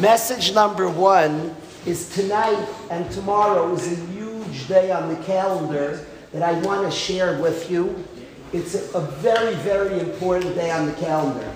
[0.00, 1.54] Message number one
[1.84, 6.90] is tonight and tomorrow is a huge day on the calendar that I want to
[6.90, 8.02] share with you.
[8.54, 11.54] It's a, very, very important day on the calendar.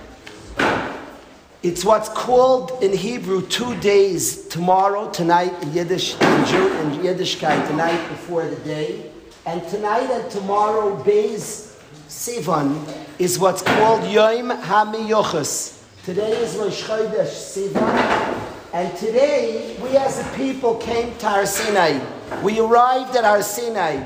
[1.63, 7.67] It's what's called in Hebrew two days, tomorrow, tonight, in Yiddish, in, Jew, in Yiddishkeit,
[7.67, 9.11] tonight before the day.
[9.47, 15.81] And tonight and tomorrow, Beis Sivan, is what's called Yom HaMiyuchas.
[16.05, 18.34] Today is Rosh Chodesh Sivan.
[18.75, 22.05] And today, we as a people came to Har Sinai.
[22.43, 24.05] We arrived at Har Sinai.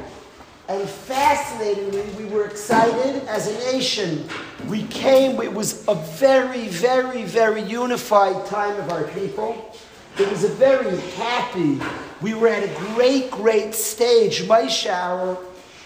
[0.68, 4.28] And fascinatingly, we were excited as a nation.
[4.68, 9.74] We came, it was a very, very, very unified time of our people.
[10.18, 11.80] It was a very happy,
[12.20, 14.42] we were at a great, great stage.
[14.42, 15.38] Moshe,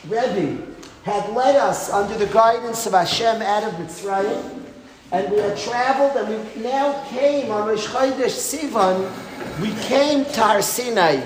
[0.08, 0.60] Rebbe,
[1.04, 4.61] had led us under the guidance of Hashem out of Mitzrayim.
[5.12, 9.10] And we had traveled and we now came on Rosh Chodesh Sivan,
[9.60, 11.20] we came to Har Sinai.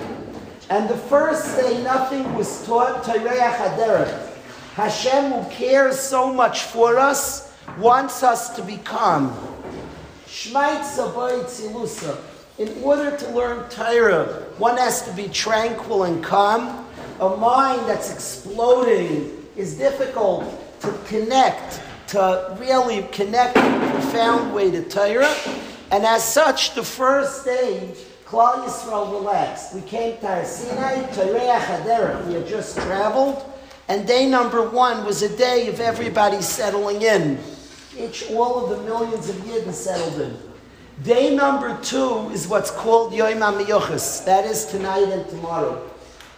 [0.69, 4.33] And the first day nothing was taught, Torah Haderech.
[4.75, 9.31] Hashem who cares so much for us, wants us to become.
[10.27, 12.19] Shmaitza Tzilusa.
[12.59, 14.25] In order to learn Torah,
[14.59, 16.85] one has to be tranquil and calm.
[17.21, 20.45] A mind that's exploding is difficult
[20.81, 25.35] to connect to really connect in a profound way to Torah.
[25.91, 29.75] And as such, the first stage, Klal Yisrael relaxed.
[29.75, 32.27] We came to Sinai, Torah Hadera.
[32.27, 33.45] We had just traveled.
[33.89, 37.39] And day number one was a day of everybody settling in.
[37.97, 40.37] Each, all of the millions of Yidden settled in.
[41.05, 44.25] Day number two is what's called Yom HaMiyuchas.
[44.25, 45.89] That is tonight and tomorrow.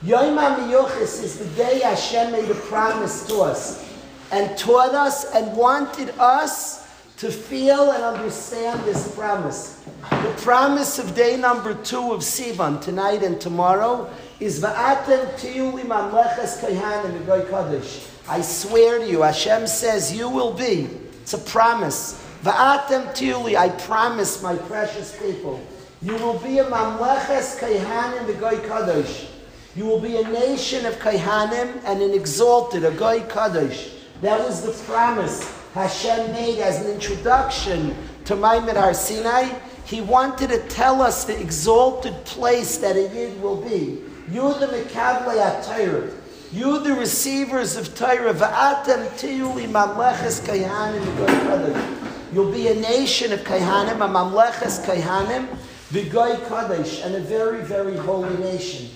[0.02, 3.87] Yom HaMiyuchas is the day Hashem made a promise to us
[4.30, 6.86] and taught us and wanted us
[7.18, 9.84] to feel and understand this promise.
[10.10, 18.08] The promise of day number two of Sivan, tonight and tomorrow, is Va'atem kayhanim kadosh.
[18.28, 20.88] I swear to you, Hashem says you will be.
[21.22, 22.24] It's a promise.
[22.44, 25.60] Va'atem tiyuli, I promise my precious people.
[26.00, 29.28] You will be a mamleches kayhanim v'goy kadosh.
[29.74, 33.97] You will be a nation of kayhanim and an exalted, a goy kadosh.
[34.20, 39.56] That was the promise Hashem made as an introduction to Maimon Har Sinai.
[39.84, 44.02] He wanted to tell us the exalted place that a Yid will be.
[44.30, 46.14] You the Mekavle HaTorah.
[46.52, 48.34] You the receivers of Torah.
[48.34, 55.46] Va'atem tiyuli mamleches kayhanim You'll be a nation of kayhanim, a mamleches kayhanim,
[55.90, 58.90] v'goy kadosh, and a very, very holy nation.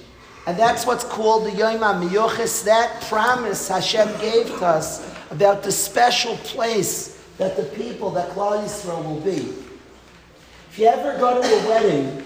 [0.47, 5.73] And that's what's called the Yom HaMiyuchas, that promise Hashem gave to us about the
[5.73, 9.53] special place that the people, that Klal Yisrael will be.
[10.71, 12.23] If you ever go to a wedding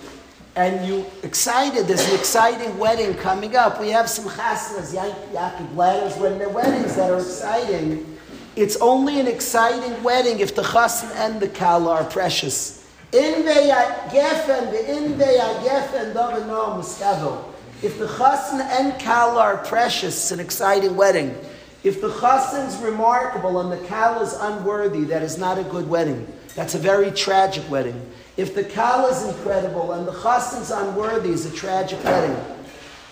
[0.56, 3.80] and you excited, there's an exciting wedding coming up.
[3.80, 8.18] We have some chasnas, Yaakov ladders, when they're weddings that are exciting.
[8.56, 12.88] It's only an exciting wedding if the chassan and the kala are precious.
[13.12, 13.44] If
[17.98, 21.36] the chassan and kala are precious, it's an exciting wedding.
[21.84, 26.26] If the chassan's remarkable and the kal is unworthy, that is not a good wedding.
[26.54, 28.00] That's a very tragic wedding.
[28.36, 32.36] If the kal is incredible and the chassan's unworthy, is a tragic wedding.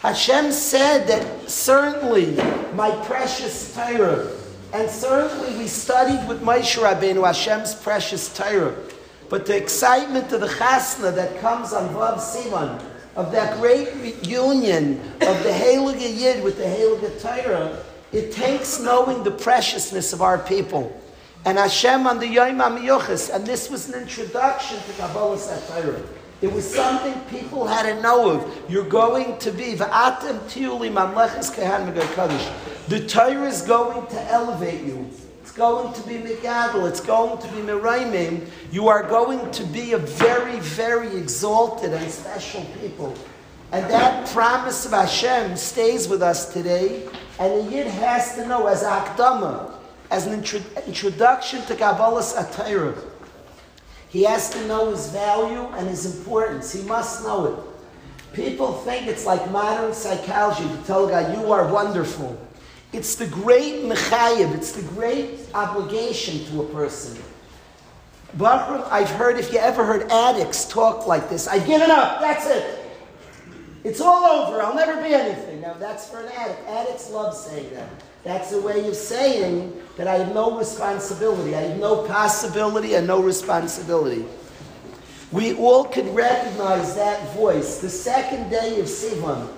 [0.00, 2.36] Hashem said that certainly
[2.74, 4.30] my precious Torah,
[4.72, 8.74] and certainly we studied with Moshe Rabbeinu Hashem's precious Torah,
[9.30, 12.82] but the excitement of the chasna that comes on Vav Sivan,
[13.16, 17.78] of that great reunion of the Heilige Yid with the Heilige Torah,
[18.14, 21.00] it takes knowing the preciousness of our people.
[21.44, 26.06] And Hashem on the Yom HaMiyuchas, and this was an introduction to Kabbalas HaTorah.
[26.40, 28.70] It was something people had to know of.
[28.70, 31.92] You're going to be V'atem Tiuli Mamleches Kehan.
[32.88, 35.10] The Torah is going to elevate you.
[35.42, 36.88] It's going to be Megadol.
[36.88, 38.46] It's going to be Meraimim.
[38.70, 43.14] You are going to be a very, very exalted and special people.
[43.74, 47.08] And that promise of Hashem stays with us today.
[47.40, 49.74] And the Yid has to know as Akdama,
[50.12, 52.96] as an intro- introduction to Kabbalas HaTorah.
[54.10, 56.72] He has to know his value and his importance.
[56.72, 58.32] He must know it.
[58.32, 62.40] People think it's like modern psychology to tell a guy, you are wonderful.
[62.92, 67.20] It's the great mechayev, it's the great obligation to a person.
[68.34, 72.46] Baruch, I've heard, if you ever heard addicts talk like this, I've given up, that's
[72.46, 72.83] it.
[73.84, 74.62] It's all over.
[74.62, 75.60] I'll never be anything.
[75.60, 76.66] Now, that's for an addict.
[76.66, 77.90] Addicts love saying that.
[78.24, 81.54] That's a way of saying that I have no responsibility.
[81.54, 84.24] I have no possibility and no responsibility.
[85.32, 87.80] we all could recognize that voice.
[87.80, 89.48] The second day of Sivan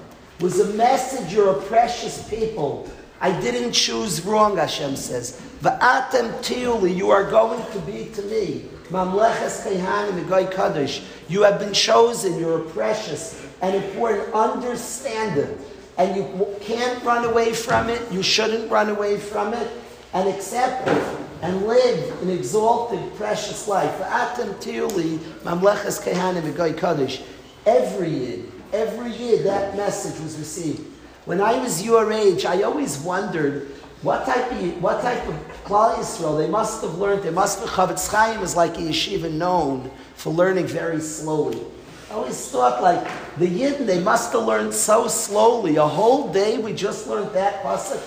[0.40, 2.90] was a message, you're a precious people.
[3.20, 5.40] I didn't choose wrong, Hashem says.
[5.62, 8.64] Va'atem tiuli, you are going to be to me.
[8.88, 11.04] Mamleches Kehanim Kadosh.
[11.28, 14.34] You have been chosen, you're precious and if important.
[14.34, 15.58] Understand it.
[15.98, 19.70] And you can't run away from it, you shouldn't run away from it,
[20.12, 23.98] and accept it and live an exalted, precious life.
[27.66, 28.38] Every year,
[28.72, 30.80] every year that message was received.
[31.24, 33.68] When I was your age, I always wondered
[34.02, 37.22] what type of what type of Klal Yisrael they must have learned.
[37.22, 41.60] They must have Chofetz Chaim is like a yeshiva known for learning very slowly.
[42.16, 43.04] Always thought like
[43.36, 45.76] the Yidden they must have learned so slowly.
[45.76, 48.02] A whole day we just learned that pasuk.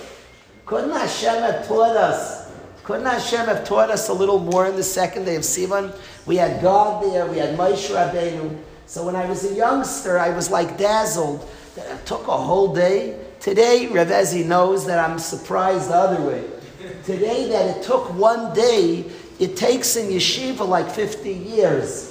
[0.66, 2.52] Couldn't Hashem have taught us?
[2.84, 5.96] Couldn't Hashem have taught us a little more in the second day of Sivan?
[6.26, 7.28] We had God there.
[7.28, 8.58] We had Moshe Rabbeinu.
[8.88, 12.74] So when I was a youngster, I was like dazzled that it took a whole
[12.74, 13.24] day.
[13.40, 16.44] Today, Revezi knows that I'm surprised the other way.
[17.06, 19.06] Today, that it took one day,
[19.38, 22.09] it takes in yeshiva like 50 years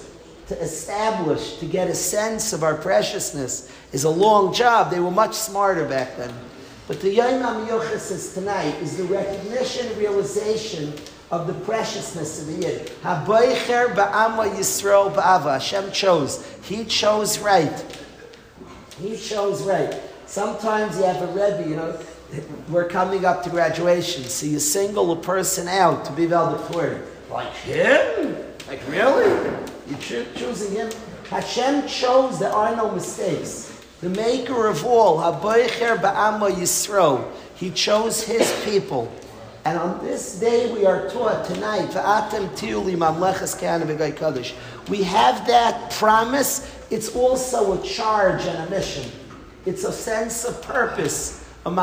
[0.49, 4.91] to establish, to get a sense of our preciousness, is a long job.
[4.91, 6.33] They were much smarter back then.
[6.87, 10.95] But the Yom HaMiyuchas is tonight is the recognition, realization
[11.31, 12.87] of the preciousness of the Yid.
[13.03, 15.53] Haboicher ba'ama Yisrael ba'ava.
[15.55, 16.47] Hashem chose.
[16.63, 17.85] He chose right.
[18.99, 20.01] He chose right.
[20.25, 21.99] Sometimes you have a Rebbe, you know,
[22.71, 27.03] we're coming up to graduation, so you single a person out to be valedictorian.
[27.31, 28.37] Like him?
[28.67, 29.68] Like really?
[29.89, 30.91] You're choosing him?
[31.31, 33.85] Hashem chose there are no mistakes.
[34.01, 39.11] The maker of all, Haboicher Ba'ama Yisro, he chose his people.
[39.65, 41.89] And on this day we are taught tonight,
[44.89, 49.11] we have that promise it's also a charge and a mission.
[49.67, 51.45] It's a sense of purpose.
[51.65, 51.77] What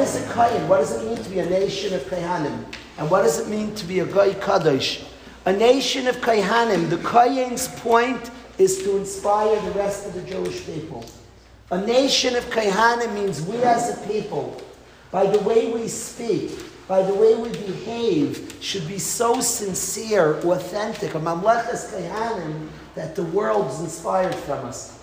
[0.00, 0.68] is a kayin?
[0.68, 2.64] What does it mean to be a nation of kaihanim?
[2.96, 5.04] And what does it mean to be a goy kaddish?
[5.44, 6.88] A nation of kaihanim.
[6.88, 11.04] The kayin's point is to inspire the rest of the Jewish people.
[11.72, 14.62] A nation of kaihanim means we as a people,
[15.10, 16.52] by the way we speak,
[16.86, 23.24] by the way we behave, should be so sincere, authentic, a mamleches kayanim, that the
[23.24, 25.02] world is inspired from us.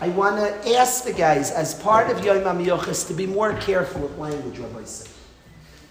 [0.00, 4.02] I want to ask the guys, as part of Yom HaMiyuchas, to be more careful
[4.02, 5.13] with language, Rabbi said.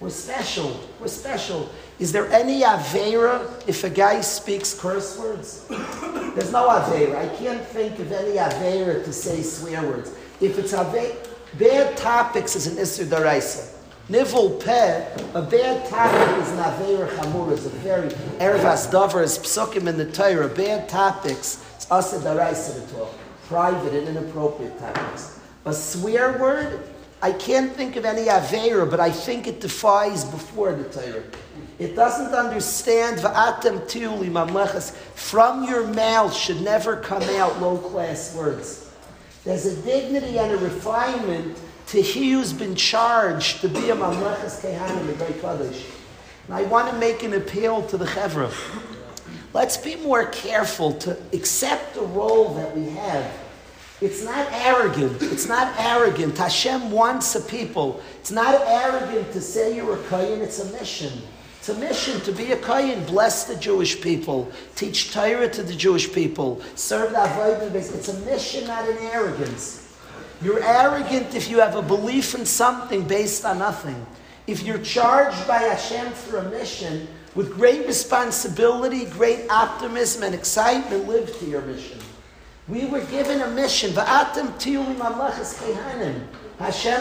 [0.03, 0.77] We're special.
[0.99, 1.69] We're special.
[1.97, 5.65] Is there any Avera if a guy speaks curse words?
[5.69, 7.15] There's no Avera.
[7.15, 10.11] I can't think of any Avera to say swear words.
[10.41, 11.15] If it's Avera,
[11.57, 13.73] bad topics is an Isser Daraisa.
[14.09, 18.09] Nivel peh, a bad topic is an Aveir Chamur, is a very
[18.39, 23.13] Ervas Dover, is psukim in the Torah, bad topics, it's Asa Daraisa to talk,
[23.47, 25.39] private and inappropriate topics.
[25.63, 26.92] A swear word,
[27.23, 31.23] I can't think of any Aveir, but I think it defies before the Torah.
[31.79, 34.91] It doesn't understand va'atem tiuli mamlechas.
[34.91, 38.91] From your mouth should never come out low class words.
[39.45, 44.59] There's a dignity and a refinement to he who's been charged to be a Mamlechas
[44.59, 45.85] Kehanim, the great Kaddish.
[46.47, 48.51] And I want to make an appeal to the Chevra.
[49.53, 53.42] Let's be more careful to accept the role that we have.
[54.03, 55.21] It's not arrogant.
[55.21, 56.37] It's not arrogant.
[56.37, 58.03] Hashem wants a people.
[58.19, 60.41] It's not arrogant to say you're a Kayan.
[60.41, 61.21] It's a mission.
[61.59, 63.05] It's a mission to be a Kayan.
[63.05, 64.51] Bless the Jewish people.
[64.75, 66.61] Teach Torah to the Jewish people.
[66.75, 67.73] Serve the Avodah.
[67.73, 69.95] It's a mission, not an arrogance.
[70.41, 74.05] You're arrogant if you have a belief in something based on nothing.
[74.47, 81.07] If you're charged by Hashem for a mission with great responsibility, great optimism, and excitement,
[81.07, 81.99] live to your mission.
[82.67, 83.93] We were given a mission.
[83.93, 84.53] Hashem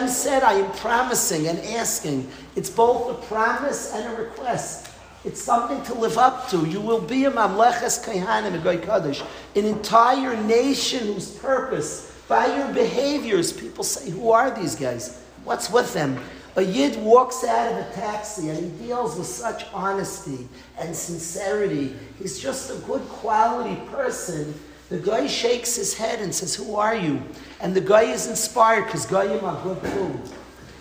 [0.09, 2.29] said, I am promising and asking.
[2.55, 4.89] It's both a promise and a request.
[5.23, 6.67] It's something to live up to.
[6.67, 9.21] You will be a mamleches kaihanim, a kaddish,
[9.55, 15.21] an entire nation whose purpose by your behaviors, people say, Who are these guys?
[15.43, 16.19] What's with them?
[16.55, 21.95] A yid walks out of a taxi and he deals with such honesty and sincerity.
[22.19, 24.53] He's just a good quality person.
[24.89, 27.21] The guy shakes his head and says, Who are you?
[27.61, 30.19] And the guy is inspired because Goyim are good food.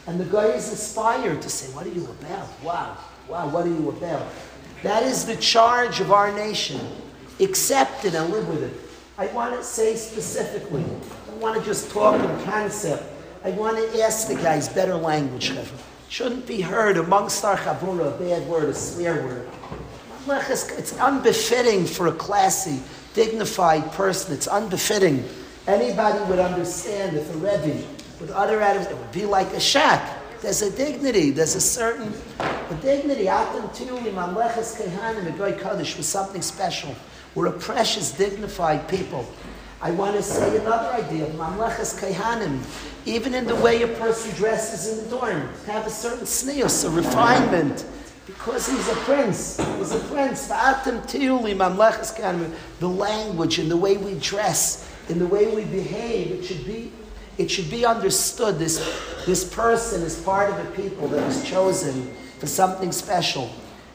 [0.07, 2.63] And the guy is inspired to say, What are you about?
[2.63, 2.97] Wow,
[3.29, 4.27] wow, what are you about?
[4.83, 6.81] That is the charge of our nation.
[7.41, 8.75] Accept it and live with it.
[9.17, 10.85] I want to say specifically
[11.31, 13.05] I want to just talk in concept.
[13.45, 15.53] I want to ask the guys better language,
[16.09, 19.49] Shouldn't be heard amongst our chabura, a bad word, a swear word.
[20.29, 22.81] It's unbefitting for a classy,
[23.15, 24.35] dignified person.
[24.35, 25.29] It's unbefitting.
[25.67, 27.87] Anybody would understand if a Rebbe
[28.21, 30.19] with other atoms, it would be like a shack.
[30.41, 33.29] There's a dignity, there's a certain a dignity.
[33.29, 36.95] Atam Tiyuli, Mamleches Kehanim, Goy Kaddish was something special.
[37.35, 39.27] We're a precious, dignified people.
[39.81, 42.61] I want to say another idea of Mamleches Kehanim.
[43.05, 47.85] Even in the way a person dresses and adorns, have a certain sneos, a refinement
[48.45, 49.57] because he's a prince.
[49.79, 50.49] He's a prince.
[50.49, 50.57] The
[52.81, 56.91] language and the way we dress, in the way we behave, it should be,
[57.39, 58.59] it should be understood.
[58.59, 58.79] This,
[59.27, 63.49] this person is part of a people that was chosen for something special.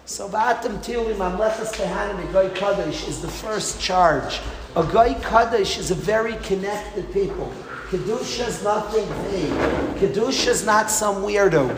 [0.05, 4.39] So V'atam Tili Mamlechas Kehanim Goy Kadosh is the first charge.
[4.77, 7.51] A Goy Kadosh is a very connected people.
[7.89, 9.51] Kedusha is nothing vague.
[9.99, 11.75] Kedusha is not some weirdo.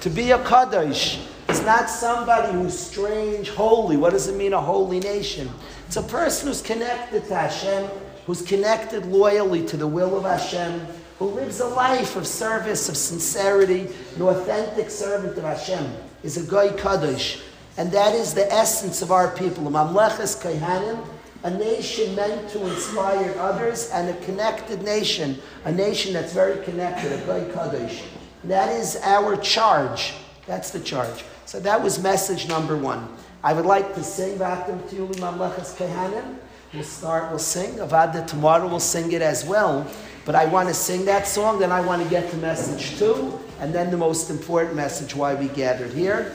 [0.00, 1.20] To be a Kadosh
[1.56, 3.96] is not somebody who's strange, holy.
[3.96, 5.48] What does it mean, a holy nation?
[5.86, 7.88] It's a person who's connected to Hashem,
[8.26, 10.86] who's connected loyally to the will of Hashem,
[11.18, 15.90] who lives a life of service, of sincerity, an authentic servant of Hashem,
[16.22, 17.40] is a Goy Kadosh.
[17.78, 19.64] And that is the essence of our people.
[19.64, 21.06] Mamleches Kaihanim,
[21.42, 27.12] a nation meant to inspire others, and a connected nation, a nation that's very connected,
[27.12, 28.02] a Goy Kadosh.
[28.44, 30.12] That is our charge.
[30.46, 31.24] That's the charge.
[31.46, 33.08] So that was message number one.
[33.44, 36.38] I would like to sing Vatim Tiyuli Mamlechas Kehanim.
[36.74, 37.74] We'll start, we'll sing.
[37.74, 39.86] Avada tomorrow we'll sing it as well.
[40.24, 43.38] But I want to sing that song, then I want to get to message two,
[43.60, 46.32] and then the most important message why we gathered here.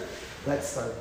[0.48, 0.96] Let's start.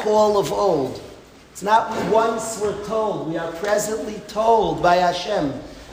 [0.00, 1.00] Call of old.
[1.52, 5.52] It's not we once were told, we are presently told by Hashem.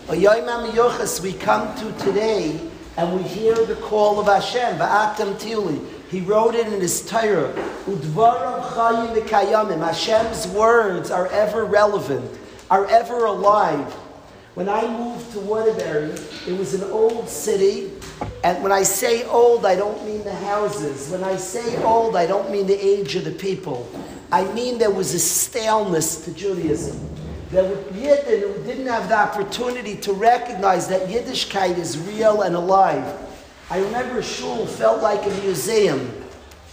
[0.10, 2.60] We come to today
[2.96, 5.86] and we hear the call of Hashem, Va'atam Tili.
[6.10, 7.52] He wrote it in his Torah,
[7.86, 9.86] Udvaram Chayim V'Kayamim.
[9.86, 12.32] Hashem's words are ever relevant,
[12.72, 13.94] are ever alive.
[14.56, 16.16] When I moved to Waterbury,
[16.48, 17.92] it was an old city,
[18.43, 21.09] and when I say old, I don't mean the houses.
[21.09, 23.89] When I say old, I don't mean the age of the people.
[24.31, 27.09] I mean there was a staleness to Judaism.
[27.50, 32.55] There were Yidden who didn't have the opportunity to recognize that Yiddishkeit is real and
[32.55, 33.05] alive.
[33.69, 36.24] I remember Shul felt like a museum.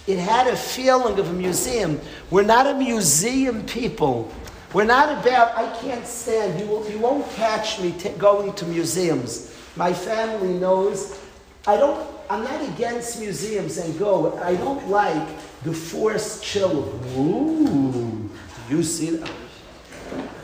[0.06, 2.00] It had a feeling of a museum.
[2.30, 4.32] We're not a museum people.
[4.72, 8.66] We're not about, I can't stand, you, will, you won't catch me t- going to
[8.66, 9.54] museums.
[9.76, 11.18] My family knows
[11.66, 14.38] I don't, I'm not against museums and go.
[14.38, 15.26] I don't like
[15.62, 16.84] the forced chill.
[16.84, 18.28] Of, ooh,
[18.68, 19.30] you see that?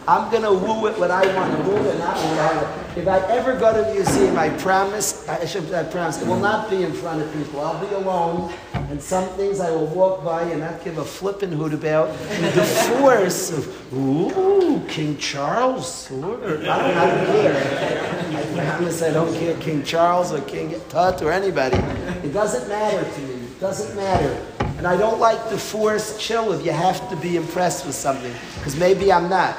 [0.09, 2.99] I'm going to woo it what I want to woo and not what I want.
[2.99, 6.41] If I ever go to a museum, I promise, I should I promise, it will
[6.41, 7.61] not be in front of people.
[7.61, 11.53] I'll be alone, and some things I will walk by and not give a flippin'
[11.53, 12.11] hoot about.
[12.55, 12.65] The
[12.99, 14.60] force of, ooh,
[14.91, 18.35] King Charles, or, I, don't, care.
[18.35, 21.77] I promise I don't care King Charles or King Tut or anybody.
[22.27, 23.35] It doesn't matter to me.
[23.35, 24.45] It doesn't matter.
[24.79, 28.35] And I don't like the forced chill if you have to be impressed with something,
[28.57, 29.57] because maybe I'm not.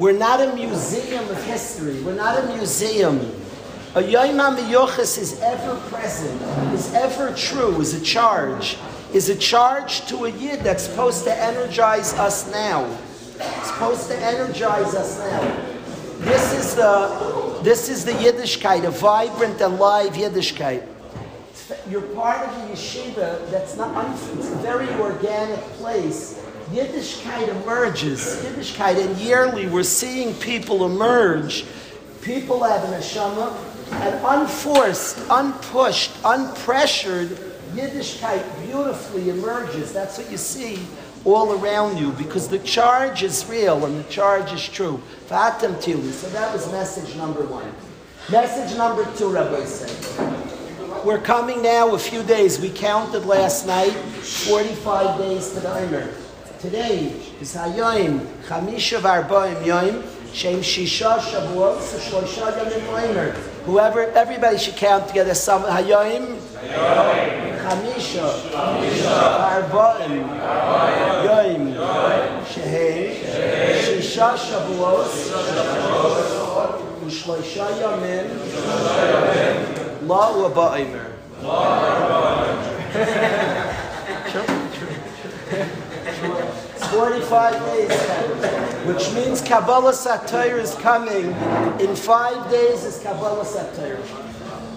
[0.00, 2.02] We're not a museum of history.
[2.02, 3.20] We're not a museum.
[3.94, 8.76] A Yom HaMiyuchas is ever present, is ever true, is a charge,
[9.12, 12.98] is a charge to a Yid that's supposed to energize us now.
[13.64, 15.70] Supposed to energize us now.
[16.20, 20.86] This is the, this is the Yiddishkeit, a vibrant and live Yiddishkeit.
[21.88, 28.20] You're part of a yeshiva that's not, it's a very organic place Yiddishkeit emerges.
[28.44, 31.64] Yiddishkeit, and yearly we're seeing people emerge.
[32.22, 33.56] People have an neshama,
[33.92, 37.28] and unforced, unpushed, unpressured,
[37.72, 39.92] Yiddishkeit beautifully emerges.
[39.92, 40.86] That's what you see
[41.24, 45.00] all around you because the charge is real and the charge is true.
[45.28, 47.72] So that was message number one.
[48.30, 51.04] Message number two, Rabbi said.
[51.04, 52.60] We're coming now a few days.
[52.60, 56.12] We counted last night 45 days to the Eimer.
[56.60, 57.06] Today
[57.40, 60.04] is Hayoim, Chamisha Varboim Yoim,
[60.34, 63.32] Shem Shisha Shavuot, Shloisha Yomim Oimer.
[63.64, 65.34] Whoever, everybody should count together.
[65.34, 67.49] Some Hayoim, Chamisha,
[71.24, 71.76] Yoim,
[72.46, 73.14] Shehem,
[73.82, 75.12] Shisha Shavuot,
[77.08, 78.26] Shloisha Yomim,
[80.06, 81.06] La Uba Oimer.
[86.74, 87.96] It's 45 days,
[88.86, 91.26] which means Kabbalas HaTorah is coming.
[91.80, 94.04] In five days is Kabbalas HaTorah.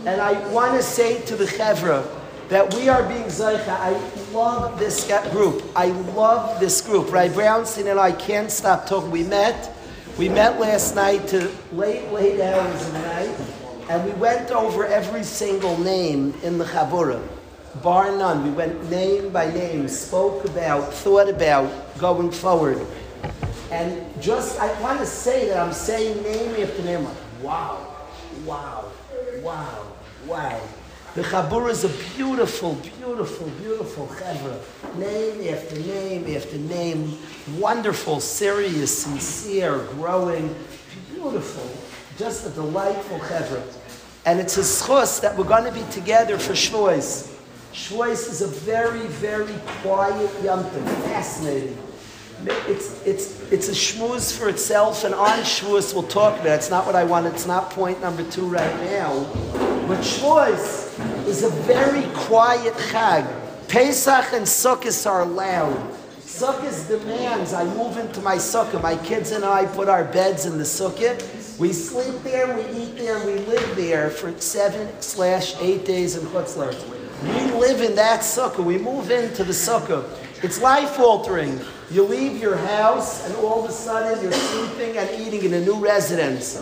[0.05, 2.03] And I want to say to the Chevra
[2.49, 3.69] that we are being Zaycha.
[3.69, 3.91] I
[4.31, 5.63] love this group.
[5.75, 7.11] I love this group.
[7.11, 9.11] Ray Brownstein and I can't stop talking.
[9.11, 9.71] We met.
[10.17, 13.35] We met last night to late, late hours of the night,
[13.89, 17.27] and we went over every single name in the Chabura
[17.81, 18.43] bar none.
[18.43, 22.85] We went name by name, spoke about, thought about going forward.
[23.71, 27.95] And just, I want to say that I'm saying name after name, like, wow,
[28.45, 28.91] wow,
[29.41, 29.87] wow,
[30.27, 30.61] wow.
[31.15, 34.59] The Chabur is a beautiful, beautiful, beautiful chevra.
[34.97, 37.15] Name after name after name.
[37.59, 40.55] Wonderful, serious, sincere, growing,
[41.11, 41.69] beautiful.
[42.17, 43.61] Just a delightful chevra.
[44.25, 47.37] And it's a schus that we're going to be together for Shavuos.
[47.73, 51.77] Shavuos is a very, very quiet Yom fascinating.
[52.67, 56.55] It's, it's, it's a shmooze for itself, and on Shavuos we'll talk about it.
[56.55, 59.25] It's not what I want, it's not point number two right now.
[59.87, 60.82] But Shavuos
[61.27, 63.27] is a very quiet Chag.
[63.67, 65.75] Pesach and Sukkot are loud.
[66.19, 68.81] Sukkot demands I move into my sukkah.
[68.81, 71.17] My kids and I put our beds in the sukkah.
[71.59, 76.25] We sleep there, we eat there, we live there for seven slash eight days in
[76.27, 76.73] Chutzlar.
[77.23, 78.63] We live in that sukkah.
[78.63, 80.09] We move into the sukkah.
[80.43, 81.61] It's life altering.
[81.89, 85.61] You leave your house and all of a sudden you're sleeping and eating in a
[85.61, 86.61] new residence.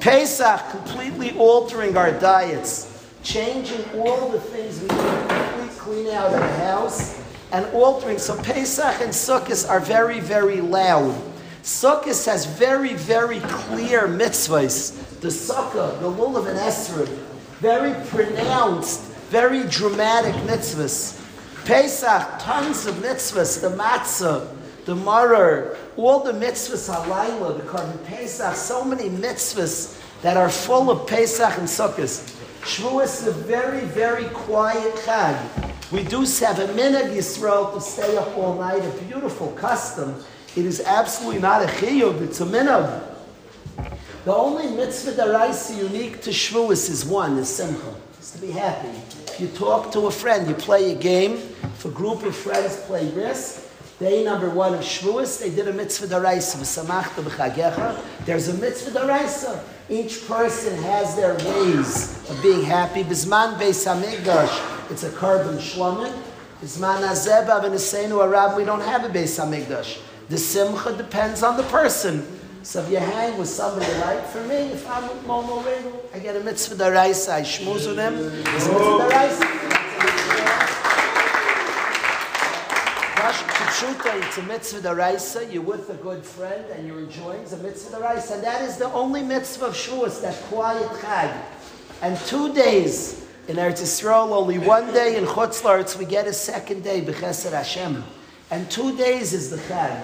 [0.00, 6.56] Pesach completely altering our diets, changing all the things we completely clean out of the
[6.58, 8.18] house and altering.
[8.18, 11.14] So Pesach and Sukkot are very, very loud.
[11.62, 15.20] Sukkot has very, very clear mitzvahs.
[15.20, 17.08] The sukkah, the lulav and esrog,
[17.60, 21.14] very pronounced very dramatic mitzvahs.
[21.66, 24.48] Pesach, tons of mitzvahs, the matzah,
[24.86, 30.90] the Marar, all the mitzvahs halayla, the Korban Pesach, so many mitzvahs that are full
[30.90, 32.36] of Pesach and Sukkot.
[32.68, 35.38] Shavuos is a very, very quiet Chag.
[35.90, 40.14] We do have a minhag Yisrael to stay up all night, a beautiful custom.
[40.54, 43.04] It is absolutely not a chiyuv, it's a minhag.
[44.26, 48.88] The only mitzvah daraisa unique to Shavuos is one, is simcha, is to be happy.
[48.88, 52.76] If you talk to a friend, you play a game, if a group of friends
[52.80, 53.64] play risk,
[53.98, 58.00] Day number one of Shavuos, they did a mitzvah daraisa, v'samachta b'chagecha.
[58.26, 59.60] There's a mitzvah daraisa.
[59.90, 63.02] Each person has their ways of being happy.
[63.02, 66.12] Bisman beis hamikdash, it's a korban shlomin.
[66.62, 69.98] Bisman azeba v'neseinu arab, we don't have a beis hamikdash.
[70.28, 72.26] The simcha depends on the person.
[72.62, 76.18] So if you hang with somebody like, for me, if I'm with Momo Regal, I
[76.18, 78.14] get a mitzvah daraisa, I shmooze with him,
[78.54, 80.87] it's a mitzvah daraisa.
[83.68, 85.52] Pshuta, it's a mitzvah daraisa.
[85.52, 88.90] You're with a good friend and you're enjoying the mitzvah daraisa, and that is the
[88.92, 91.38] only mitzvah of Shavuos, that quiet chag.
[92.00, 96.32] And two days in Eretz Yisrael, only one day in Chutz La'aretz, we get a
[96.32, 98.02] second day b'Chesed Hashem,
[98.50, 100.02] and two days is the chag.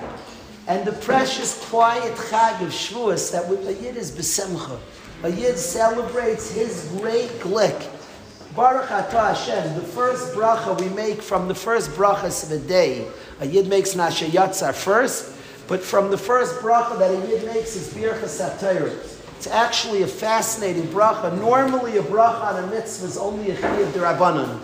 [0.66, 4.78] And the precious quiet chag of Shavuos that with a yid is besemcha.
[5.22, 7.93] A yid celebrates his great glick.
[8.54, 13.04] Baruch Atah Hashem, the first bracha we make from the first brachas of the day.
[13.40, 15.34] A yid makes Asher Yatzar first,
[15.66, 18.96] but from the first bracha that a yid makes is Birchas HaTorah.
[19.38, 21.36] It's actually a fascinating bracha.
[21.36, 24.60] Normally a bracha on a mitzvah is only a chiyuv derabanan.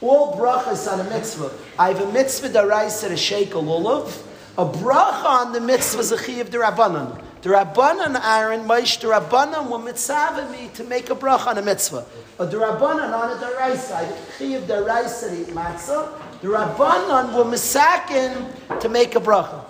[0.00, 1.50] All brachas on a mitzvah.
[1.80, 4.22] I have a mitzvah daraisa to shake a lulav.
[4.56, 7.25] A bracha on the mitzvah is a chiyuv derabanan.
[7.42, 11.62] The Rabbanan Aaron, Moshe, the Rabbanan were mitzvah me to make a bracha on a
[11.62, 12.04] mitzvah.
[12.38, 16.18] A the Rabbanan on a daraisa, chiyuv daraisa to eat matzah.
[16.40, 19.64] The Rabbanan were misakin to make a bracha.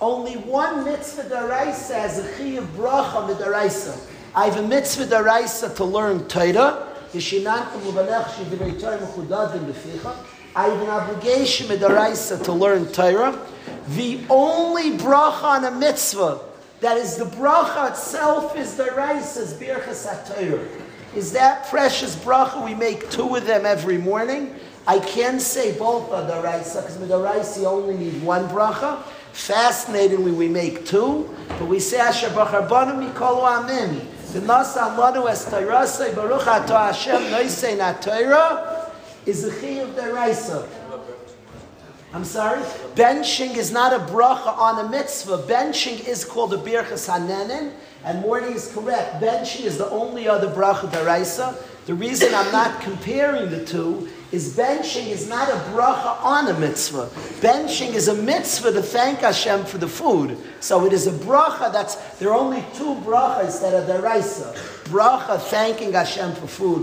[0.00, 3.98] Only one mitzvah daraisa has a chiyuv bracha on the daraisa.
[4.34, 6.92] I have a mitzvah daraisa to learn Torah.
[7.12, 10.16] Yeshinantam uvanech shivirei Torah mechudadim.
[10.54, 13.40] I have an obligation daraisa to learn Torah.
[13.88, 16.40] The only bracha on a mitzvah
[16.80, 20.68] that is the bracha itself is the rice is birchas HaTorah.
[21.14, 22.62] Is that precious bracha?
[22.64, 24.54] We make two of them every morning.
[24.86, 28.46] I can say both are the rice because with the rice you only need one
[28.48, 29.02] bracha.
[29.32, 34.08] Fascinatingly, we make two, but we say Asher Bachar Banu Mikolu Amen.
[34.32, 37.92] The Nasa Lanu Es Torah Baruch Atah Hashem Noisei Na
[39.26, 40.50] is the chi of the rice.
[42.16, 42.62] I'm sorry?
[42.94, 45.36] Benching is not a bracha on a mitzvah.
[45.46, 47.74] Benching is called a birchas hanenin,
[48.04, 49.22] and Morty is correct.
[49.22, 51.62] Benching is the only other bracha daraisa.
[51.84, 56.58] The reason I'm not comparing the two is benching is not a bracha on a
[56.58, 57.10] mitzvah.
[57.40, 60.38] Benching is a mitzvah to thank Hashem for the food.
[60.60, 64.54] So it is a bracha that's, there are only two brachas that are daraisa.
[64.86, 66.82] Bracha thanking Hashem for food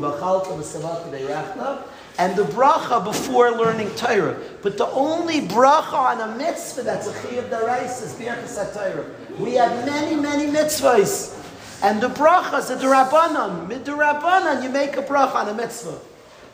[2.18, 4.40] and the bracha before learning Torah.
[4.62, 9.06] But the only bracha on a mitzvah that's a chiyuv darais is birchas Torah.
[9.40, 11.40] We have many, many mitzvahs.
[11.82, 13.68] And the brachas are the rabbanon.
[13.68, 16.00] Mid the rabbanon, you make a bracha on a mitzvah.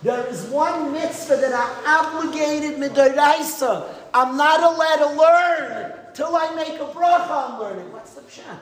[0.02, 3.94] There is one mitzvah that I'm obligated midoraisa.
[4.14, 7.92] I'm not allowed to learn till I make a bracha on learning.
[7.92, 8.60] What's the pshat?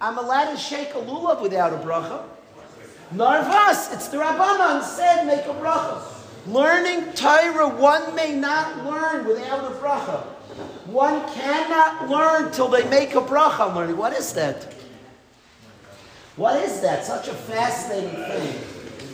[0.00, 2.22] I'm allowed to shake a lulav without a bracha.
[3.14, 6.02] Narvas, it's the Rabbanan said, make a bracha.
[6.46, 10.22] Learning Torah, one may not learn without a bracha.
[10.86, 13.96] One cannot learn till they make a bracha learning.
[13.96, 14.74] What is that?
[16.36, 17.04] What is that?
[17.04, 18.60] Such a fascinating thing.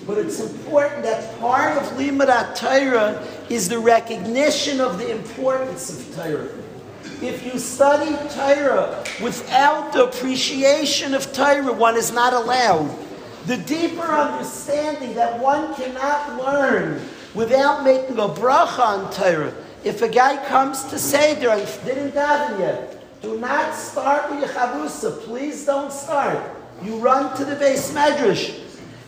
[0.07, 6.15] But it's important that part of Limud Torah is the recognition of the importance of
[6.15, 6.49] Torah.
[7.23, 13.06] If you study Torah without the appreciation of Torah, one is not allowed.
[13.47, 17.01] The deeper understanding that one cannot learn
[17.33, 19.55] without making a bracha on Torah.
[19.85, 24.49] If a guy comes to Seder and didn't daven yet, do not start with your
[24.49, 25.21] chavrusa.
[25.23, 26.43] Please don't start.
[26.83, 28.63] You run to the base medrash.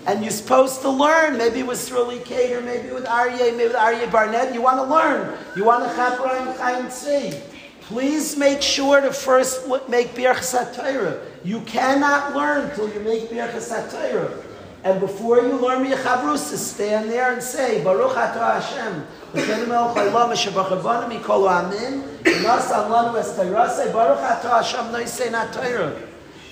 [0.06, 1.36] And you're supposed to learn.
[1.36, 4.54] Maybe with Sruli Kader, maybe with Aryeh, maybe with Aryeh Barnett.
[4.54, 5.36] You want to learn.
[5.56, 7.42] You want to chaperayim chayin tzvi.
[7.88, 11.24] Please make sure to first make Birchas HaTorah.
[11.42, 14.44] You cannot learn till you make Birchas HaTorah.
[14.84, 19.06] And before you learn Mechabrus, stand there and say, Baruch Atah Hashem.
[19.32, 22.04] L'kenim el chaylam shebachabana mikol amin.
[22.42, 23.90] Nas alanu es Torah.
[23.90, 25.98] Baruch Atah Hashem noisei na Torah.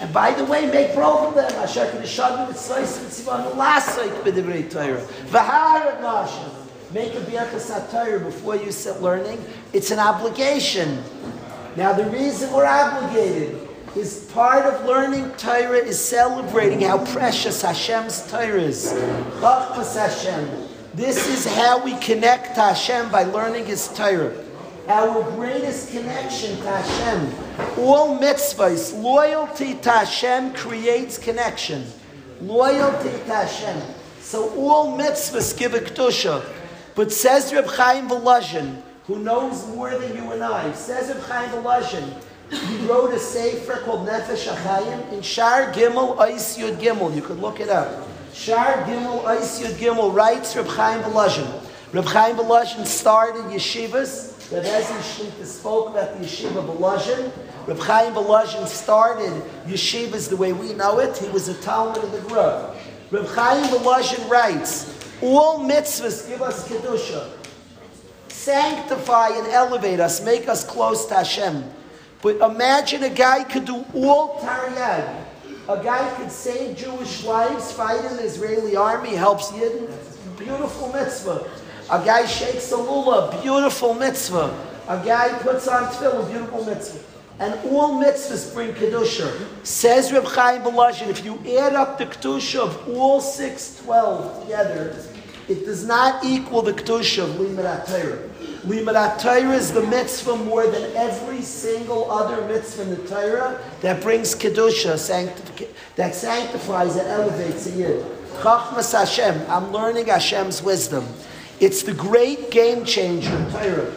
[0.01, 1.53] And by the way, make both of them.
[1.63, 5.03] Asher kedishadu mitzvahs mitzvah lasaik b'divrei Torah.
[5.29, 6.56] V'harat Hashem.
[6.93, 9.45] Make a Birchas HaTorah before you sit learning.
[9.73, 11.03] It's an obligation.
[11.77, 18.31] Now, the reason we're obligated is part of learning Torah is celebrating how precious Hashem's
[18.31, 18.93] Torah is.
[19.41, 20.69] Chachmas Hashem.
[20.95, 24.33] This is how we connect to Hashem by learning His Torah.
[24.87, 27.85] Our greatest connection to Hashem.
[27.85, 31.85] All mitzvahs, loyalty to Hashem creates connection.
[32.41, 33.83] Loyalty to Hashem.
[34.21, 36.45] So all mitzvahs give a kedusha.
[36.97, 41.51] But says Reb Chaim Volozhin, who knows more than you and I, says Reb Chaim
[41.51, 47.15] Volozhin, he wrote a sefer called Nefesh HaChaim in Shar Gimel Ois Yud Gimel.
[47.15, 48.09] You could look it up.
[48.33, 51.63] Shar Gimel Ois Yud Gimel writes Reb Chaim Volozhin.
[51.93, 54.51] Reb Chaim Volozhin started yeshivas.
[54.51, 57.31] Reb Ezra Shlita spoke about the yeshiva Volozhin.
[57.67, 61.15] Reb Chaim Volozhin started yeshivas the way we know it.
[61.19, 62.75] He was a Talmud of the Grub.
[63.11, 67.31] Reb Chaim Volozhin writes, all mitzvahs give us kedusha,
[68.29, 71.65] sanctify and elevate us, make us close to Hashem.
[72.23, 75.25] But imagine a guy could do all Taryag.
[75.69, 79.91] A guy could save Jewish lives, fight in the Israeli army, helps Yidden.
[80.39, 81.51] Beautiful mitzvah.
[81.91, 84.55] A guy shakes a lulav, beautiful mitzvah.
[84.89, 87.16] A guy puts on tefillah, beautiful mitzvah.
[87.39, 89.31] And all mitzvahs bring kedusha.
[89.65, 94.97] Says Reb Chaim Volozhin, if you add up the kedusha of all six twelve together,
[95.47, 98.19] it does not equal the kedusha of Limud Torah.
[98.65, 104.03] Limud Torah is the mitzvah more than every single other mitzvah in the Torah that
[104.03, 104.97] brings kedusha,
[105.97, 108.07] that sanctifies and elevates a yid.
[108.41, 109.43] Chachmas Hashem.
[109.49, 111.07] I'm learning Hashem's wisdom.
[111.61, 113.93] It's the great game changer Torah.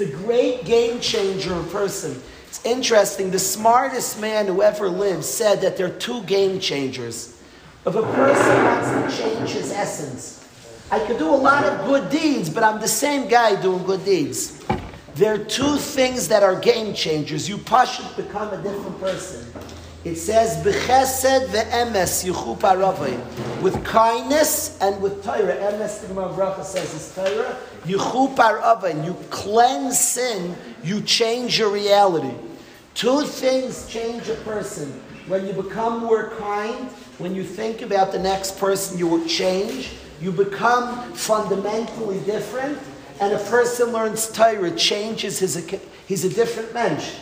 [0.00, 2.22] The great game changer in person.
[2.48, 3.30] It's interesting.
[3.30, 7.38] The smartest man who ever lived said that there are two game changers.
[7.84, 10.48] If a person wants to change his essence,
[10.90, 14.02] I could do a lot of good deeds, but I'm the same guy doing good
[14.06, 14.64] deeds.
[15.16, 17.46] There are two things that are game changers.
[17.46, 19.44] You push it, become a different person.
[20.02, 23.20] It says, "B'chesed ve'emes yichu paravim."
[23.60, 25.56] With kindness and with Torah.
[25.56, 27.54] Emes, the Gemara says, is Torah.
[27.84, 29.04] Yichu paravim.
[29.04, 30.56] You cleanse sin.
[30.82, 32.34] You change your reality.
[32.94, 34.88] Two things change a person.
[35.26, 39.92] When you become more kind, when you think about the next person, you will change.
[40.20, 42.78] You become fundamentally different.
[43.20, 45.70] And a person learns Torah, changes his,
[46.06, 47.12] he's a different mensch.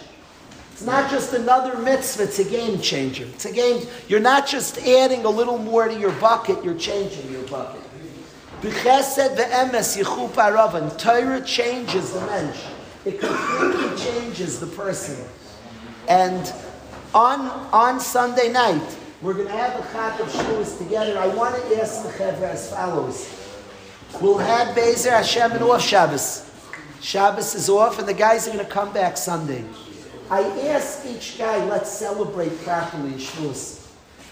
[0.73, 3.25] It's not just another mitzvah, it's a game changer.
[3.25, 7.33] It's a game, you're not just adding a little more to your bucket, you're changing
[7.33, 7.83] your bucket.
[8.61, 10.97] B'chesed ve'emes yichu paravan.
[10.99, 12.59] Torah changes the mensch.
[13.05, 15.25] It completely changes the person.
[16.09, 16.53] And
[17.14, 17.40] on,
[17.73, 21.18] on Sunday night, we're going to have a Chag of Shavuos together.
[21.18, 23.35] I want to ask the Chevra as follows.
[24.21, 26.51] We'll have Bezer Hashem and off Shabbos.
[27.01, 29.64] Shabbos is off, and the guys are going to come back Sunday.
[30.31, 33.88] I ask each guy, let's celebrate properly in Shavuos.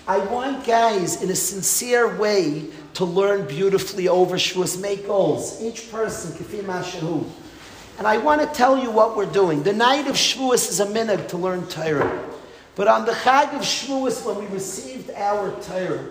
[0.08, 5.62] I want guys in a sincere way to learn beautifully over Shavuos, make goals.
[5.62, 7.28] Each person, kafim ashahu.
[7.98, 9.62] And I want to tell you what we're doing.
[9.62, 12.24] The night of Shavuos is a minute to learn Torah.
[12.74, 16.06] But on the Chag of Shavuos, when we received our Torah,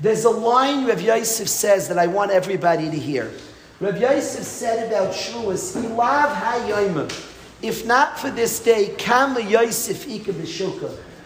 [0.00, 3.32] there's a line Rav Yosef says that I want everybody to hear.
[3.80, 7.34] Rav Yosef said about Shavuos, Ilav hayoyim.
[7.62, 10.32] If not for this day, Kama Yosef Ika.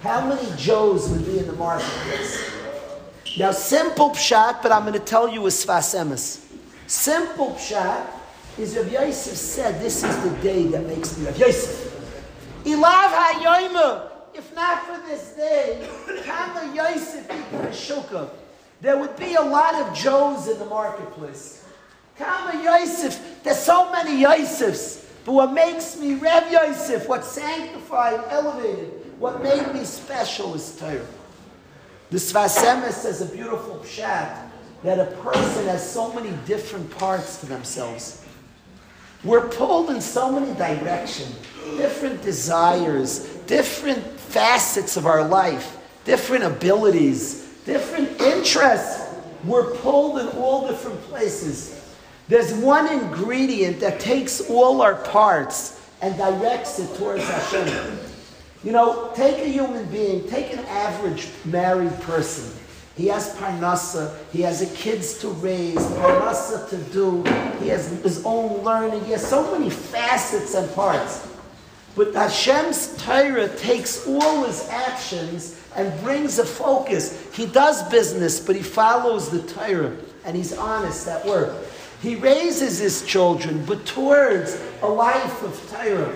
[0.01, 2.62] How many Joes would be in the marketplace?
[3.39, 6.45] Now, simple pshat, but I'm going to tell you a sfas.
[6.87, 8.07] Simple pshat
[8.59, 11.89] is Rav Yosef said this is the day that makes me Rav Yosef.
[12.65, 14.09] Ilav hayoyim.
[14.35, 15.89] If not for this day,
[16.25, 18.31] Kama Yosef Ika B'Shuka.
[18.83, 21.65] There would be a lot of Joes in the marketplace.
[22.19, 23.43] Kama Yosef.
[23.43, 25.07] There's so many Yosefs.
[25.25, 31.07] But what makes me Rev Yosef, what sanctified, elevated, what made me special is Torah.
[32.13, 34.51] The Sfas Emes says a beautiful pshat
[34.83, 38.23] that a person has so many different parts to themselves.
[39.25, 41.35] We're pulled in so many directions,
[41.79, 49.09] different desires, different facets of our life, different abilities, different interests.
[49.45, 51.97] We're pulled in all different places.
[52.29, 57.99] There's one ingredient that takes all our parts and directs it towards Hashem.
[58.65, 62.59] You know, take a human being, take an average married person.
[62.97, 67.25] He has parnasa, he has a kids to raise, parnasa to do,
[67.61, 71.27] he has his own learning, he has so many facets and parts.
[71.95, 77.35] But Hashem's Torah takes all his actions and brings a focus.
[77.35, 81.55] He does business, but he follows the Torah, and he's honest at work.
[82.01, 86.15] He raises his children, but towards a life of Torah.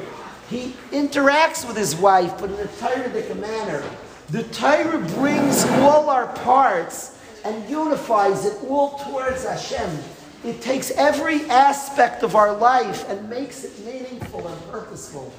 [0.49, 3.83] He interacts with his wife, but in a Torah manner.
[4.31, 9.99] The Torah brings all our parts and unifies it all towards Hashem.
[10.45, 15.33] It takes every aspect of our life and makes it meaningful and purposeful.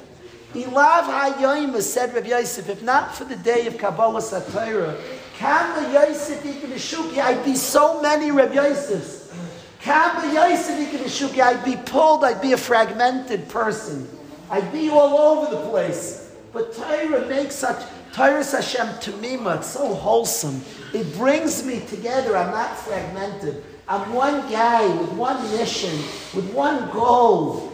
[0.54, 5.00] Ilav hayoyim said Rabbi Yosef, if not for the day of Kabbalas HaTorah,
[5.38, 9.34] Kama Yosef Ikibishuki, I'd be so many Rabbi Yosefs.
[9.82, 14.08] Kama Yosef Ikibishuki, I'd be pulled, I'd be a fragmented person.
[14.50, 16.36] I'd be all over the place.
[16.54, 17.84] But Torah makes such,
[18.14, 20.62] Torah Hashem Tamima, it's so wholesome.
[20.94, 23.64] It brings me together, I'm not fragmented.
[23.88, 25.96] I'm one guy with one mission,
[26.36, 27.72] with one goal.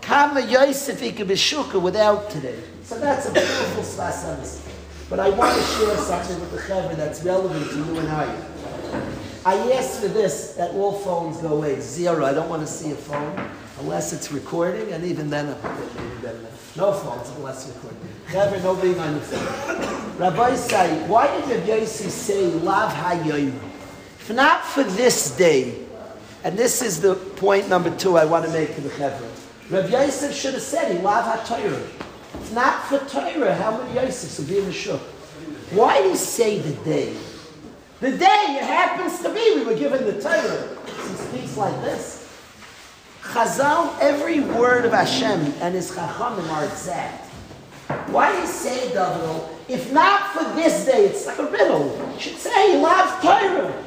[0.00, 2.58] Kama Yosef Ikabishuka without today.
[2.82, 4.66] So that's a beautiful svasanis.
[5.08, 8.44] But I want to share something with the Chevra that's relevant to you and I.
[9.44, 11.80] I asked for this that all phones go away.
[11.80, 12.24] Zero.
[12.24, 15.46] I don't want to see a phone unless it's recording, and even then,
[16.76, 17.98] no phones unless recording.
[18.32, 20.18] Never, no being on your phone.
[20.18, 23.54] Rabbi say, why did Rabbi Yossi say Lav HaYoyim?
[24.20, 25.84] If not for this day,
[26.44, 29.28] and this is the point number two I want to make to the Chevra.
[29.70, 31.86] Rav Yosef should have said, Ilav HaTorah.
[32.40, 33.54] It's not for Torah.
[33.54, 35.00] How many Yosefs will be in the shuk?
[35.70, 37.16] Why did he say the day?
[38.00, 40.68] The day it happens to be, we were given the Torah.
[40.86, 42.21] He speaks like this.
[43.32, 47.30] Chazal, every word of Hashem and his Chachamim are exact.
[48.08, 49.58] Why did he say double?
[49.68, 52.12] If not for this day, it's like a riddle.
[52.12, 53.84] He should say, he loves Torah.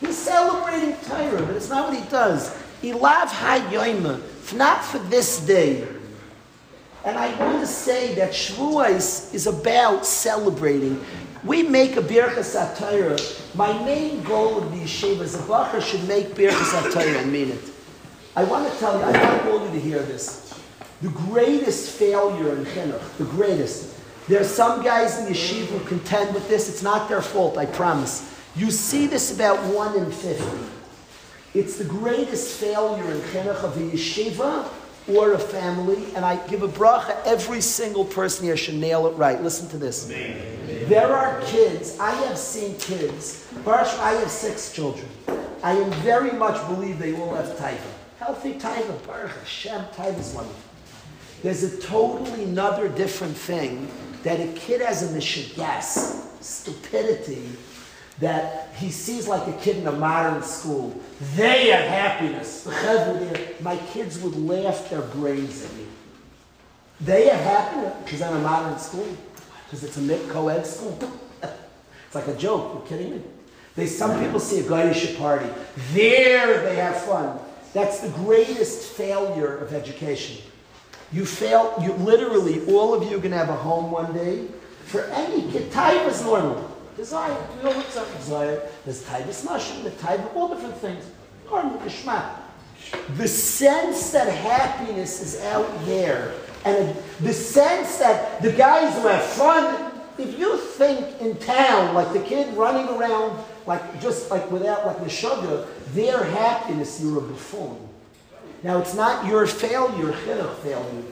[0.00, 2.56] He's celebrating Torah, but it's not what he does.
[2.80, 5.88] He loves HaYoimah if not for this day.
[7.04, 11.04] And I want to say that Shavuos is about celebrating.
[11.42, 13.56] We make a Birchas HaTorah.
[13.56, 17.50] My main goal of the yeshiva is a bacher should make Birchas HaTorah and mean
[17.50, 17.73] it.
[18.36, 20.58] I want to tell you, I want all you to hear this.
[21.02, 23.94] The greatest failure in chinuch, the greatest.
[24.26, 26.68] There are some guys in yeshiva who contend with this.
[26.68, 28.34] It's not their fault, I promise.
[28.56, 30.58] You see this about one in fifty.
[31.52, 34.68] It's the greatest failure in chinuch of a yeshiva
[35.06, 37.16] or a family, and I give a bracha.
[37.26, 39.40] Every single person here should nail it right.
[39.42, 40.06] Listen to this.
[40.06, 41.98] There are kids.
[42.00, 43.44] I have seen kids.
[43.64, 45.06] First, I have six children.
[45.62, 47.93] I am very much believe they all have taiva.
[48.24, 49.06] Healthy taiva.
[49.06, 49.84] Baruch Hashem,
[50.18, 50.48] is wonderful.
[51.42, 53.86] There's a totally another different thing
[54.22, 57.46] that a kid has a mishigas, stupidity,
[58.20, 60.98] that he sees like a kid in a modern school.
[61.36, 62.66] They have happiness.
[63.60, 65.84] My kids would laugh their brains at me.
[67.02, 69.06] They have happiness because I'm a modern school,
[69.66, 70.98] because it's a co-ed school.
[71.42, 72.72] it's like a joke.
[72.72, 73.22] You're kidding me?
[73.76, 75.50] They, some people see a Goyish party.
[75.92, 77.38] There they have fun.
[77.74, 80.42] That's the greatest failure of education.
[81.12, 84.46] You fail, you literally, all of you are going to have a home one day.
[84.86, 86.70] For any kid, time is normal.
[86.96, 87.36] Desire.
[87.56, 88.62] We all what's up desire.
[88.84, 91.04] There's taibas mashim, the taibas, all different things.
[93.16, 96.32] The sense that happiness is out there,
[96.64, 102.12] and the sense that the guys who have fun, if you think in town, like
[102.12, 107.20] the kid running around, like just like without like the sugar, their happiness, you're a
[107.20, 107.76] buffoon.
[108.62, 111.04] Now it's not your failure, chinuch failure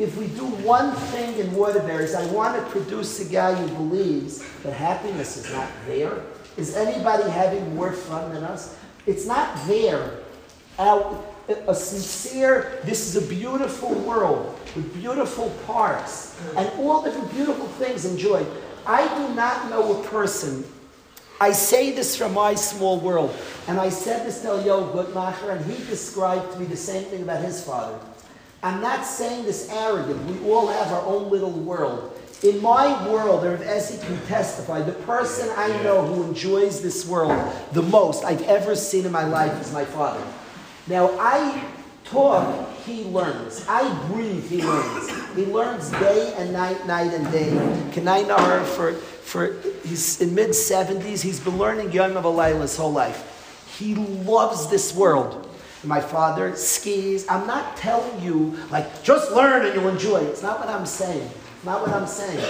[0.00, 4.42] if we do one thing in Waterbury's, I want to produce a guy who believes
[4.62, 6.22] that happiness is not there.
[6.56, 8.78] Is anybody having more fun than us?
[9.06, 10.20] It's not there.
[10.78, 18.06] A sincere, this is a beautiful world with beautiful parks and all different beautiful things
[18.06, 18.46] enjoyed.
[18.86, 20.64] I do not know a person.
[21.40, 23.34] I say this from my small world,
[23.66, 27.22] and I said this to Elio Gutmacher, and he described to me the same thing
[27.22, 27.98] about his father.
[28.62, 30.22] I'm not saying this arrogant.
[30.26, 32.14] We all have our own little world.
[32.42, 37.06] In my world, or as he can testify, the person I know who enjoys this
[37.06, 37.32] world
[37.72, 40.22] the most I've ever seen in my life is my father.
[40.86, 41.64] Now, I
[42.04, 43.64] talk, he learns.
[43.68, 45.10] I breathe, he learns.
[45.34, 47.50] He learns day and night, night and day.
[47.92, 48.92] Kanai for,
[49.30, 49.54] for
[49.84, 51.22] he's in mid 70s.
[51.22, 53.68] He's been learning Yom of his whole life.
[53.78, 55.46] He loves this world.
[55.84, 57.26] My father skis.
[57.28, 60.24] I'm not telling you, like, just learn and you'll enjoy it.
[60.24, 61.30] It's not what I'm saying.
[61.64, 62.44] Not what I'm saying.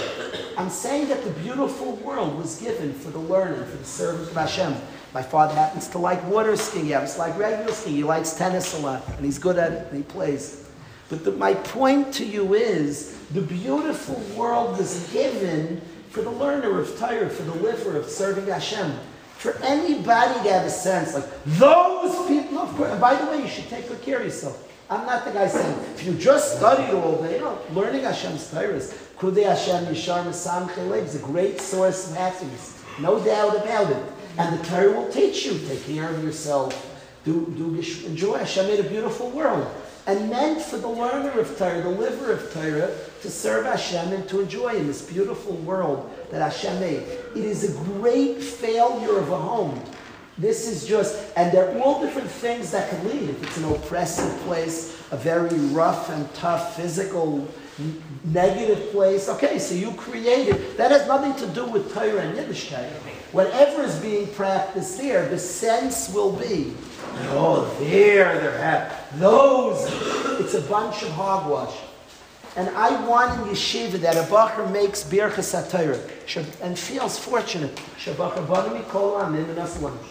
[0.57, 4.35] I'm saying that the beautiful world was given for the learning, for the service of
[4.35, 4.75] Hashem.
[5.13, 6.85] My father happens to like water skiing.
[6.85, 7.97] He happens to like regular skiing.
[7.97, 10.69] He likes tennis a lot, and he's good at it, and he plays.
[11.09, 15.81] But the, my point to you is the beautiful world was given
[16.11, 18.99] for the learner of Torah, for the liver of serving Hashem
[19.41, 23.41] for anybody to have a sense like those people, of course, and by the way,
[23.41, 24.71] you should take good care of yourself.
[24.87, 28.79] I'm not the guy saying, if you just study all day, no, learning Hashem's Torah
[29.17, 32.83] Kudei Hashem Yishar Mesam is a great source of happiness.
[32.99, 34.03] No doubt about it.
[34.37, 38.37] And the Torah will teach you, take care of yourself, do, do enjoy.
[38.37, 39.65] Hashem made a beautiful world.
[40.07, 42.91] And meant for the learner of Torah, the liver of Torah,
[43.21, 47.03] to serve Hashem and to enjoy in this beautiful world that Hashem made.
[47.35, 49.79] It is a great failure of a home.
[50.37, 53.29] This is just, and there are all different things that can lead.
[53.29, 57.47] If it's an oppressive place, a very rough and tough physical
[58.23, 59.29] negative place.
[59.29, 60.77] Okay, so you created.
[60.77, 62.89] That has nothing to do with Torah and Yiddishkeit.
[63.33, 66.73] Whatever is being practiced there, the sense will be,
[67.31, 68.95] oh, there they're happy.
[69.17, 69.85] Those,
[70.39, 71.75] it's a bunch of hogwash.
[72.57, 77.75] And I want in yeshiva that a bacher makes birchas HaTorah and feels fortunate.
[77.97, 80.01] Shabachar banami kol amin and us lunch.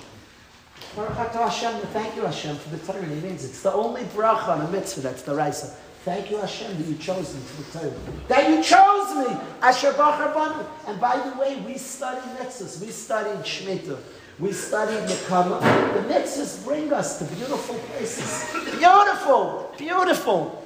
[0.94, 3.04] Thank you Hashem for the Torah.
[3.04, 5.76] He means it's the only bracha on a mitzvah that's the Raisa.
[6.04, 7.94] Thank you, Hashem, that you chose me to the Torah.
[8.28, 12.80] That you chose me, Asher Bachar And by the way, we studied mitzvahs.
[12.80, 13.98] We studied Shemitah.
[14.40, 15.60] We study studied Nekama.
[15.92, 18.50] The mitzvahs bring us to beautiful places.
[18.78, 20.64] Beautiful, beautiful.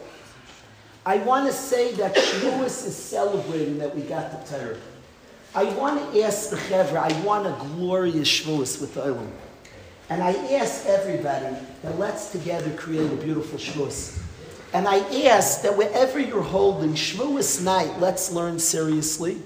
[1.04, 4.76] I want to say that Shavuos is celebrating that we got the Torah.
[5.56, 9.32] I want to ask the Chevra, I want a glorious Shavuos with the.
[10.08, 14.20] And I ask everybody that let's together create a beautiful Shavuos.
[14.72, 19.42] And I ask that wherever you're holding Shavuos night, let's learn seriously.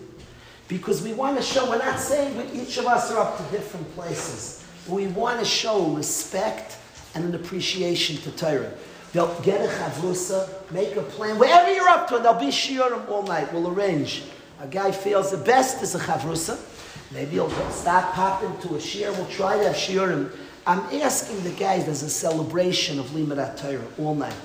[0.69, 3.57] Because we want to show, we're not saying we, each of us are up to
[3.57, 4.65] different places.
[4.87, 6.77] We want to show respect
[7.15, 8.73] and an appreciation to Torah.
[9.13, 11.39] They'll get a chavrusa, make a plan.
[11.39, 13.53] Wherever you're up to, there'll be shiurim all night.
[13.53, 14.25] We'll arrange.
[14.61, 16.61] A guy feels the best is a chavrusa.
[17.13, 19.17] Maybe he'll start popping to a shiur.
[19.17, 20.31] We'll try to have shiurim.
[20.67, 24.37] I'm asking the guys, there's a celebration of Limud Torah all night.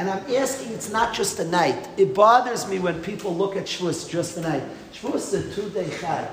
[0.00, 1.86] And I'm asking, it's not just a night.
[1.98, 4.62] It bothers me when people look at Shavuos just a night.
[4.94, 6.26] Shavuos is a two-day chag.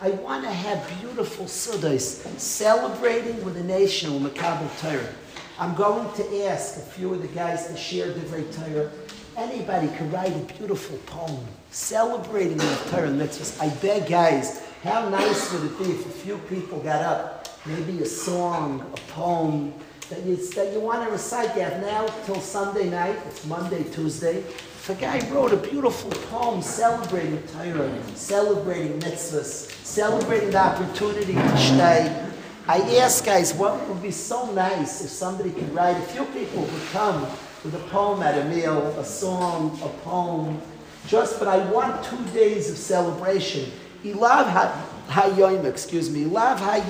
[0.00, 5.12] I want to have beautiful sudas celebrating with the nation with Makabel Torah.
[5.58, 8.92] I'm going to ask a few of the guys to share Divrei Torah.
[9.36, 13.60] Anybody can write a beautiful poem celebrating the Torah mitzvahs.
[13.60, 18.00] I beg guys, how nice would it be if a few people got up, maybe
[18.02, 19.74] a song, a poem,
[20.10, 21.54] that you, that you want to recite.
[21.56, 23.16] You have now till Sunday night.
[23.26, 24.42] It's Monday, Tuesday.
[24.88, 32.26] A guy wrote a beautiful poem celebrating Torah, celebrating mitzvahs, celebrating the opportunity to stay.
[32.66, 36.62] I ask guys, what would be so nice if somebody could write, a few people
[36.62, 37.22] would come
[37.62, 40.60] with a poem at a meal, a song, a poem,
[41.06, 43.70] just, but I want two days of celebration.
[44.02, 46.80] Ilav ha, excuse me, Ilav ha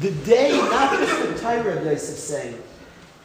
[0.00, 2.62] the day, not just the Torah, Yosef saying.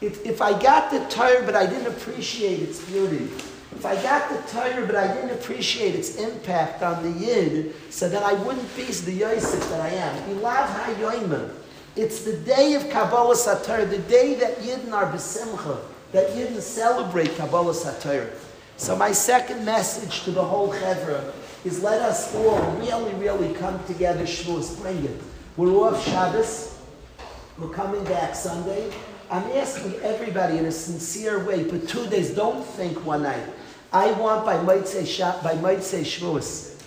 [0.00, 3.28] If, if I got the Torah but I didn't appreciate its beauty,
[3.72, 8.08] if I got the Torah but I didn't appreciate its impact on the Yid, so
[8.08, 10.36] then I wouldn't be the Yosef that I am.
[10.36, 11.54] Ilav HaYoimah.
[11.96, 17.30] It's the day of Kabbalas Torah, the day that Yidden are besimcha, that Yidden celebrate
[17.30, 18.30] Kabbalas Torah.
[18.76, 21.32] So my second message to the whole Chevra
[21.64, 25.20] is let us all really, really come together, Shavuos, bring it.
[25.56, 26.76] We're off Shabbos.
[27.60, 28.92] We're coming back Sunday.
[29.30, 33.44] I'm asking everybody in a sincere way, but two days, don't think one night.
[33.92, 36.82] I want by Motzei Shab, by might say Shavuos,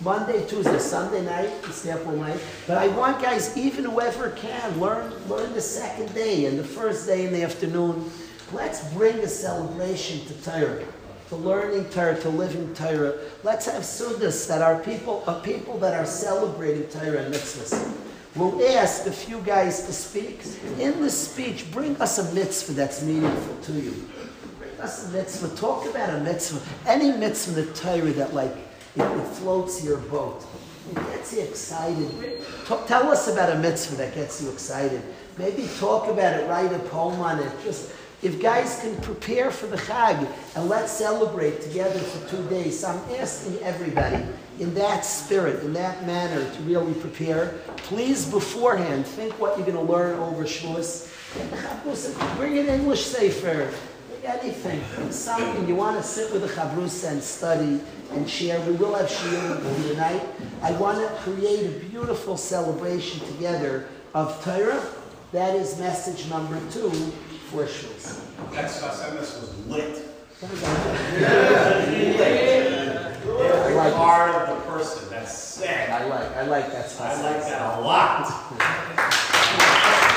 [0.00, 2.40] Monday, Tuesday, Sunday night, sample night.
[2.66, 7.06] But I want guys, even whoever can, learn learn the second day and the first
[7.06, 8.10] day in the afternoon.
[8.52, 10.84] Let's bring a celebration to Torah
[11.28, 13.14] to learning Torah, to living Torah.
[13.44, 17.94] Let's have sudas that are people, are people that are celebrating Torah and mitzvahs.
[18.34, 20.42] We'll ask a few guys to speak.
[20.78, 24.08] In the speech, bring us a mitzvah that's meaningful to you.
[24.58, 25.56] Bring us a mitzvah.
[25.56, 26.60] Talk about a mitzvah.
[26.86, 28.56] Any mitzvah in the Torah that like
[28.96, 30.44] it, it floats your boat.
[30.90, 32.42] It gets you excited.
[32.64, 35.02] Talk, tell us about a mitzvah that gets you excited.
[35.36, 37.52] Maybe talk about it, write a poem on it.
[37.62, 37.92] Just
[38.22, 42.88] if guys can prepare for the Chag and let's celebrate together for two days, so
[42.88, 44.24] I'm asking everybody
[44.58, 47.54] in that spirit, in that manner, to really prepare.
[47.76, 51.14] Please, beforehand, think what you're going to learn over Shavuos.
[52.36, 53.72] Bring an English sefer,
[54.24, 55.68] anything, something.
[55.68, 57.80] You want to sit with the Chavrus and study
[58.12, 58.60] and share.
[58.62, 60.26] We will have shiur tonight.
[60.62, 64.84] I want to create a beautiful celebration together of Torah.
[65.30, 67.12] That is message number two
[67.48, 68.24] that's wishes.
[68.52, 70.04] XSMS was lit.
[70.42, 71.88] Yeah.
[73.26, 73.76] lit.
[73.76, 75.08] I part of the person.
[75.10, 75.68] That's sick.
[75.68, 76.36] I like.
[76.36, 76.96] I like that.
[77.00, 78.26] I like that a lot.